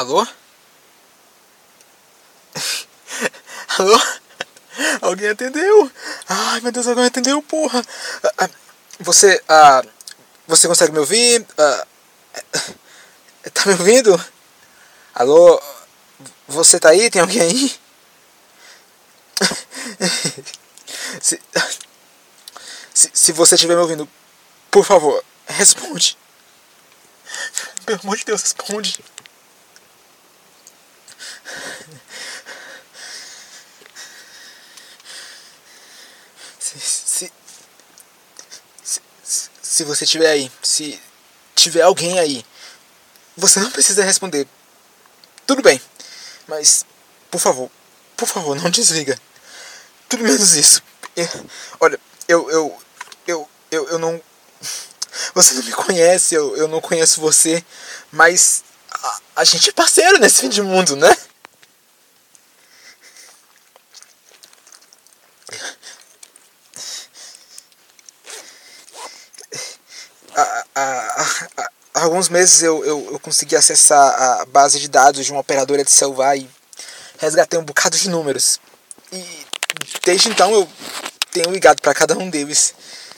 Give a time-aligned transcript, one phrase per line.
[0.00, 0.26] Alô?
[3.76, 4.00] Alô?
[5.02, 5.92] Alguém atendeu?
[6.26, 7.84] Ai meu Deus, alguém atendeu, porra!
[8.24, 8.50] Ah, ah,
[9.00, 9.42] você.
[9.46, 9.82] Ah,
[10.46, 11.46] você consegue me ouvir?
[11.58, 11.86] Ah,
[13.52, 14.18] tá me ouvindo?
[15.14, 15.60] Alô?
[16.48, 17.10] Você tá aí?
[17.10, 17.78] Tem alguém aí?
[21.20, 21.38] Se,
[22.94, 24.08] se, se você estiver me ouvindo,
[24.70, 26.16] por favor, responde.
[27.84, 29.04] Pelo amor de Deus, responde.
[36.58, 37.32] Se, se,
[38.82, 41.00] se, se você estiver aí, se
[41.54, 42.44] tiver alguém aí,
[43.36, 44.46] você não precisa responder.
[45.46, 45.80] Tudo bem,
[46.46, 46.84] mas
[47.30, 47.70] por favor,
[48.16, 49.18] por favor, não desliga.
[50.08, 50.82] Tudo menos isso.
[51.78, 51.98] Olha,
[52.28, 52.82] eu, eu,
[53.26, 54.20] eu, eu, eu não.
[55.34, 57.64] Você não me conhece, eu, eu não conheço você,
[58.12, 61.16] mas a, a gente é parceiro nesse fim de mundo, né?
[70.34, 70.64] Há,
[71.56, 71.70] há,
[72.02, 75.90] alguns meses eu, eu, eu consegui acessar a base de dados de uma operadora de
[75.90, 76.48] celular e
[77.18, 78.60] resgatei um bocado de números.
[79.12, 79.46] E
[80.04, 80.68] desde então eu
[81.30, 82.74] tenho ligado para cada um deles,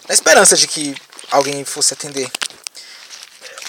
[0.08, 0.94] na esperança de que
[1.30, 2.30] alguém fosse atender.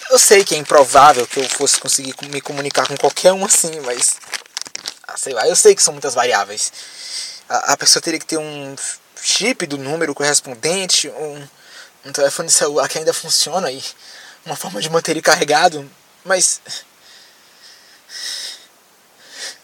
[0.10, 3.80] Eu sei que é improvável que eu fosse conseguir me comunicar com qualquer um assim,
[3.82, 4.16] mas.
[5.08, 6.72] Ah, sei lá, eu sei que são muitas variáveis.
[7.50, 8.76] A, a pessoa teria que ter um
[9.22, 11.48] chip do número correspondente, um,
[12.06, 13.84] um telefone celular que ainda funciona e
[14.46, 15.90] uma forma de manter ele carregado,
[16.24, 16.62] mas.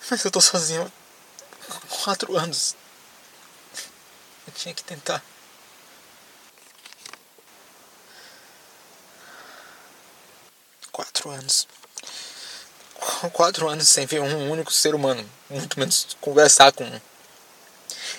[0.09, 0.91] Mas eu tô sozinho
[1.69, 2.75] há quatro anos.
[4.47, 5.23] Eu tinha que tentar.
[10.91, 11.67] Quatro anos.
[13.34, 15.29] Quatro anos sem ver um único ser humano.
[15.50, 17.01] Muito menos conversar com um.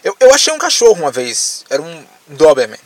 [0.04, 1.65] Eu, eu achei um cachorro uma vez.
[1.69, 2.81] Era um Doberman.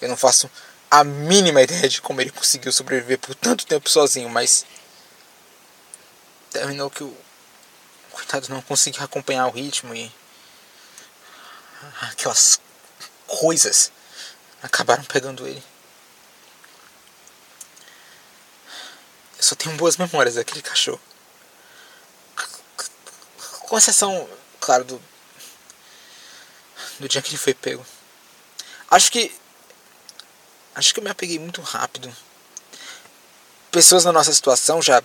[0.00, 0.50] Eu não faço
[0.90, 4.66] a mínima ideia de como ele conseguiu sobreviver por tanto tempo sozinho, mas.
[6.50, 7.16] Terminou que o.
[8.10, 10.12] Coitado não conseguiu acompanhar o ritmo e.
[12.02, 12.60] Aquelas
[13.26, 13.92] coisas
[14.62, 15.62] acabaram pegando ele.
[19.38, 21.00] Eu só tenho boas memórias daquele cachorro.
[23.60, 24.28] Com exceção,
[24.58, 25.02] claro, do.
[26.98, 27.86] do dia que ele foi pego.
[28.90, 29.39] Acho que.
[30.74, 32.14] Acho que eu me apeguei muito rápido.
[33.70, 35.02] Pessoas na nossa situação já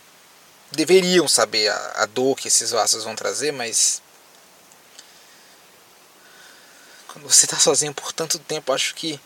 [0.71, 4.01] deveriam saber a, a dor que esses laços vão trazer, mas
[7.07, 9.19] quando você está sozinho por tanto tempo, acho que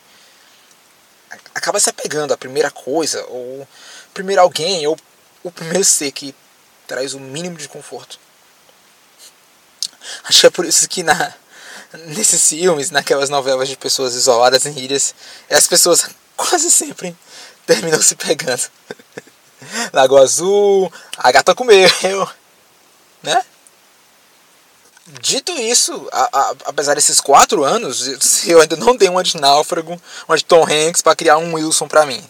[1.54, 3.66] acaba se apegando à primeira coisa, ou
[4.14, 4.98] primeiro alguém, ou
[5.42, 6.34] o primeiro ser que
[6.86, 8.18] traz o mínimo de conforto.
[10.24, 11.34] Acho que é por isso que na,
[12.06, 15.14] nesses filmes, naquelas novelas de pessoas isoladas em ilhas,
[15.50, 16.08] as pessoas
[16.40, 17.16] quase sempre
[17.66, 18.62] terminam se pegando.
[19.92, 21.88] Lago Azul, a gata comeu,
[23.22, 23.44] né?
[25.20, 30.00] Dito isso, a, a, apesar desses quatro anos, eu ainda não dei uma de náufrago,
[30.28, 32.24] uma de Tom Hanks para criar um Wilson para mim.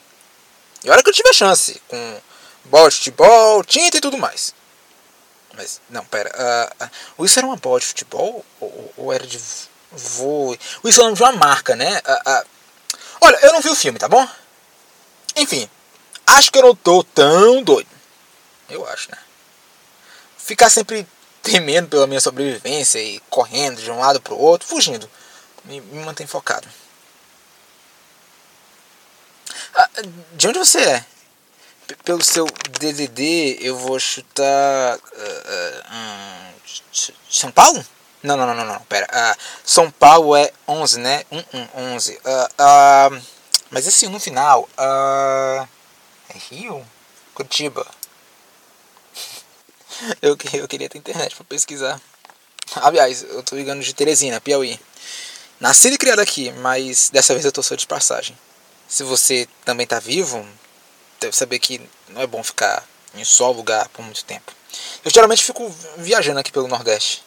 [0.82, 2.20] E olha que eu tive a chance, com
[2.64, 4.54] bola de futebol, tinta e tudo mais.
[5.54, 6.30] Mas, não, pera.
[6.78, 8.44] Uh, uh, era uma bola de futebol?
[8.60, 9.38] Ou, ou era de
[9.92, 10.56] voo?
[10.82, 12.00] O Wilson nome de uma marca, né?
[12.06, 12.46] Uh,
[13.20, 14.26] olha, eu não vi o filme, tá bom?
[15.36, 15.68] Enfim,
[16.26, 17.88] acho que eu não tô tão doido.
[18.68, 19.18] Eu acho, né?
[20.38, 21.06] Ficar sempre
[21.42, 25.10] temendo pela minha sobrevivência e correndo de um lado para o outro, fugindo.
[25.64, 26.68] Me, me mantém focado.
[29.74, 29.88] Ah,
[30.32, 31.04] de onde você é?
[31.86, 32.46] P pelo seu
[32.78, 34.96] DDD, eu vou chutar.
[34.96, 37.84] Uh, uh, São Paulo?
[38.22, 39.06] Não, não, não, não, não pera.
[39.06, 41.24] Uh, São Paulo é 11, né?
[41.30, 42.20] 1, 1, 11.
[43.70, 44.68] mas esse no final.
[44.78, 46.86] é Rio?
[47.34, 47.86] Curitiba.
[50.20, 52.00] eu, eu queria ter internet para pesquisar.
[52.76, 54.78] Aliás, eu tô ligando de Teresina, Piauí.
[55.58, 58.36] Nascido e criado aqui, mas dessa vez eu tô só de passagem.
[58.88, 60.46] Se você também tá vivo,
[61.20, 62.84] deve saber que não é bom ficar
[63.14, 64.52] em só lugar por muito tempo.
[65.04, 67.22] Eu geralmente fico viajando aqui pelo Nordeste.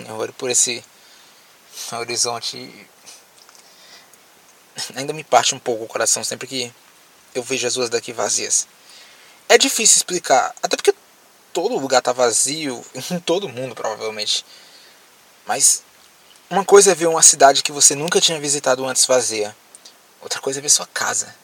[0.00, 0.84] Eu olho por esse
[1.92, 2.88] horizonte
[4.94, 6.72] ainda me parte um pouco o coração sempre que
[7.34, 8.66] eu vejo as ruas daqui vazias.
[9.48, 10.94] É difícil explicar, até porque
[11.52, 14.44] todo lugar tá vazio, em todo mundo provavelmente.
[15.46, 15.82] Mas
[16.50, 19.56] uma coisa é ver uma cidade que você nunca tinha visitado antes vazia.
[20.20, 21.34] Outra coisa é ver sua casa.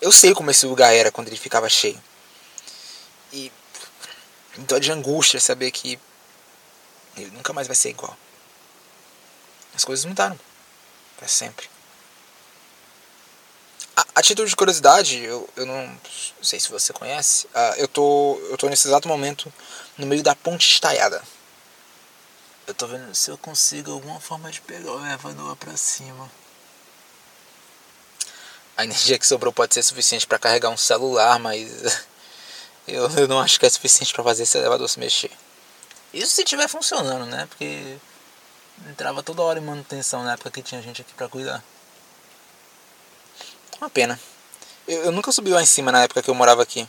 [0.00, 2.00] eu sei como esse lugar era quando ele ficava cheio.
[3.32, 3.50] E
[4.58, 5.98] então de angústia saber que
[7.22, 8.16] ele nunca mais vai ser igual.
[9.74, 10.38] As coisas mudaram
[11.16, 11.68] para sempre.
[13.96, 16.00] A, a título de curiosidade, eu, eu não
[16.40, 19.52] sei se você conhece, uh, eu, tô, eu tô nesse exato momento
[19.96, 21.22] no meio da ponte estaiada.
[22.66, 26.30] Eu tô vendo se eu consigo alguma forma de pegar o elevador pra cima.
[28.76, 32.06] A energia que sobrou pode ser suficiente para carregar um celular, mas
[32.86, 35.32] eu, eu não acho que é suficiente para fazer esse elevador se mexer.
[36.18, 37.46] Isso se estiver funcionando, né?
[37.46, 37.96] Porque
[38.88, 41.62] entrava toda hora em manutenção na época que tinha gente aqui para cuidar.
[43.80, 44.18] Uma pena.
[44.88, 46.88] Eu, eu nunca subi lá em cima na época que eu morava aqui.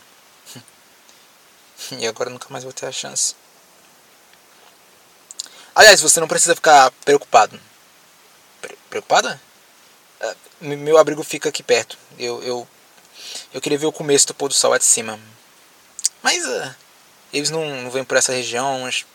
[1.92, 3.36] e agora nunca mais vou ter a chance.
[5.76, 7.60] Aliás, você não precisa ficar preocupado.
[8.60, 9.40] Pre preocupada?
[10.20, 12.00] Uh, meu abrigo fica aqui perto.
[12.18, 12.68] Eu, eu,
[13.54, 15.20] eu queria ver o começo do pôr do sol lá de cima.
[16.24, 16.76] Mas uh,
[17.32, 19.06] eles não, não vêm por essa região umas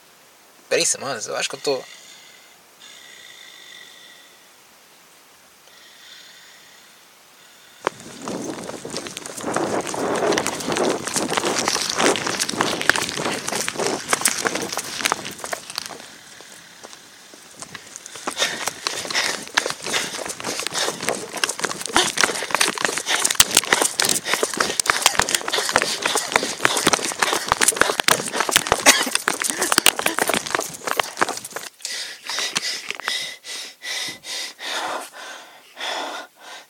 [0.68, 1.26] três semanas.
[1.26, 1.82] Eu acho que eu tô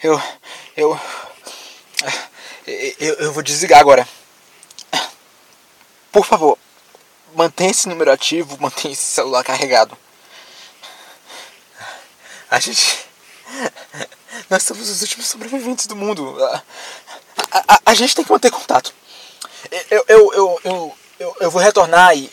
[0.05, 0.23] Eu,
[0.77, 1.01] eu,
[2.67, 4.07] eu, eu vou desligar agora.
[6.13, 6.59] Por favor,
[7.35, 9.97] mantenha esse número ativo, mantenha esse celular carregado.
[12.51, 13.07] A gente.
[14.51, 16.37] Nós somos os últimos sobreviventes do mundo.
[16.45, 16.63] A,
[17.51, 18.93] a, a, a gente tem que manter contato.
[19.91, 22.31] Eu, eu, eu, eu, eu, eu vou retornar e